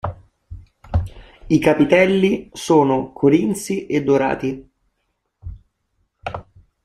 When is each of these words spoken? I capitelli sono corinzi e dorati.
I 1.45 1.59
capitelli 1.59 2.49
sono 2.53 3.13
corinzi 3.13 3.85
e 3.85 4.03
dorati. 4.03 4.71